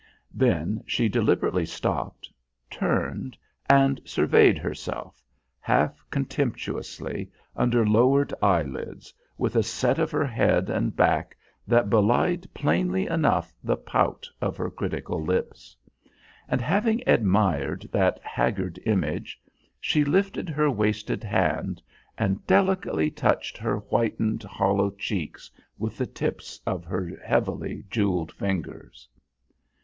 Then 0.33 0.83
she 0.87 1.07
deliberately 1.07 1.63
stopped, 1.67 2.27
turned 2.71 3.37
and 3.69 4.01
surveyed 4.03 4.57
herself, 4.57 5.21
half 5.59 6.03
contemptuously, 6.09 7.29
under 7.55 7.85
lowered 7.85 8.33
eyelids, 8.41 9.13
with 9.37 9.55
a 9.55 9.61
set 9.61 9.99
of 9.99 10.09
her 10.09 10.25
head 10.25 10.71
and 10.71 10.95
back 10.95 11.37
that 11.67 11.91
belied 11.91 12.51
plainly 12.51 13.05
enough 13.05 13.53
the 13.63 13.77
pout 13.77 14.27
of 14.41 14.57
her 14.57 14.71
critical 14.71 15.23
lips. 15.23 15.77
And 16.49 16.61
having 16.61 17.03
admired 17.05 17.87
that 17.91 18.19
haggard 18.23 18.79
image, 18.87 19.39
she 19.79 20.03
lifted 20.03 20.49
her 20.49 20.71
wasted 20.71 21.23
hand 21.23 21.79
and 22.17 22.43
delicately 22.47 23.11
touched 23.11 23.55
her 23.59 23.77
whitened, 23.77 24.41
hollow 24.41 24.89
cheeks 24.89 25.51
with 25.77 25.99
the 25.99 26.07
tips 26.07 26.59
of 26.65 26.85
her 26.85 27.11
heavily 27.23 27.85
jewelled 27.91 28.31
fingers. 28.31 29.07